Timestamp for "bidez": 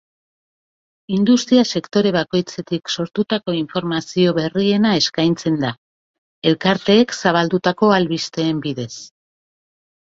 8.69-8.93